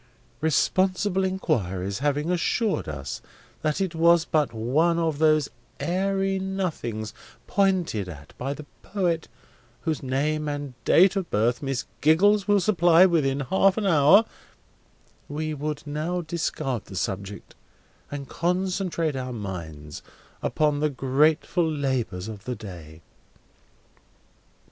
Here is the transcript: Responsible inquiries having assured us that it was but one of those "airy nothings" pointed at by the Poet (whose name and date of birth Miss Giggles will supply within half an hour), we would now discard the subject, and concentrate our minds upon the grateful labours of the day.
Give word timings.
Responsible 0.39 1.23
inquiries 1.23 1.99
having 1.99 2.31
assured 2.31 2.87
us 2.89 3.21
that 3.61 3.79
it 3.79 3.93
was 3.93 4.25
but 4.25 4.51
one 4.51 4.97
of 4.97 5.19
those 5.19 5.47
"airy 5.79 6.39
nothings" 6.39 7.13
pointed 7.45 8.09
at 8.09 8.35
by 8.35 8.55
the 8.55 8.65
Poet 8.81 9.27
(whose 9.81 10.01
name 10.01 10.47
and 10.47 10.73
date 10.85 11.15
of 11.15 11.29
birth 11.29 11.61
Miss 11.61 11.85
Giggles 12.01 12.47
will 12.47 12.59
supply 12.59 13.05
within 13.05 13.41
half 13.41 13.77
an 13.77 13.85
hour), 13.85 14.25
we 15.29 15.53
would 15.53 15.85
now 15.85 16.21
discard 16.21 16.85
the 16.85 16.95
subject, 16.95 17.53
and 18.09 18.27
concentrate 18.27 19.15
our 19.15 19.31
minds 19.33 20.01
upon 20.41 20.79
the 20.79 20.89
grateful 20.89 21.69
labours 21.71 22.27
of 22.27 22.45
the 22.45 22.55
day. 22.55 23.01